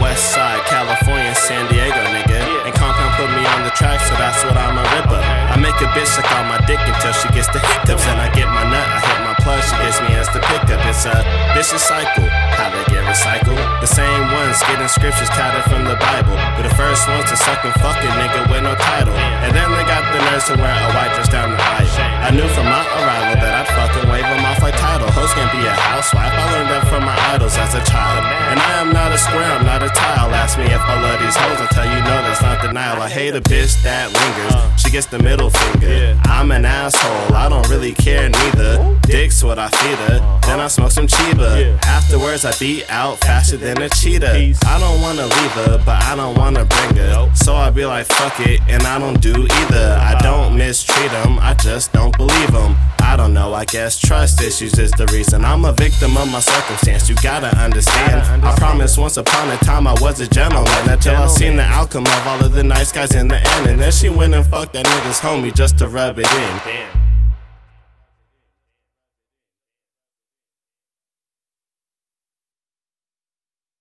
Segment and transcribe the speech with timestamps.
[0.00, 2.40] West Side, California, San Diego, nigga.
[2.64, 5.20] And Komsound put me on the track, so that's what I'm a ripper.
[5.20, 8.06] I make a bitch suck on my dick until she gets the hiccups.
[8.08, 10.80] And I get my nut, I hit my plug, she gets me as the pickup.
[10.88, 11.20] It's a
[11.52, 12.24] vicious cycle,
[12.56, 13.60] how they get recycled.
[13.84, 16.36] The same ones getting scriptures tatted from the Bible.
[16.56, 19.16] But the first ones to suck and fuck a nigga with no title.
[19.44, 21.92] And then they got the nerves to wear a white dress down the aisle.
[22.24, 25.12] I knew from my arrival that I'd fucking wave them off like title.
[25.12, 28.37] Hoes can't be a housewife, I learned that from my idols as a child.
[29.18, 30.30] A square, I'm not a tile.
[30.34, 33.02] Ask me if I love these hoes, I'll tell you no, that's not denial.
[33.02, 34.76] I hate a bitch that lingers, uh.
[34.76, 36.18] she gets the middle finger.
[36.24, 38.98] I'm an asshole, I don't really care neither.
[39.02, 40.46] Dick's what I feed her, uh-huh.
[40.46, 41.78] then I smoke some Chiba.
[41.84, 44.54] Afterwards, I beat out faster than a cheetah.
[44.66, 47.30] I don't wanna leave her, but I don't wanna bring her.
[47.34, 49.98] So I be like, fuck it, and I don't do either.
[50.00, 50.20] I uh.
[50.20, 52.76] don't mistreat them, I just don't believe them.
[53.18, 55.44] I don't know, I guess trust issues is the reason.
[55.44, 58.44] I'm a victim of my circumstance, you gotta understand.
[58.44, 62.06] I promise once upon a time I was a gentleman until I seen the outcome
[62.06, 63.70] of all of the nice guys in the end.
[63.70, 67.07] And then she went and fucked that nigga's homie just to rub it in.